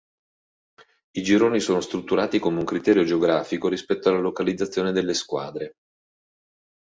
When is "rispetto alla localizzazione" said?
3.67-4.91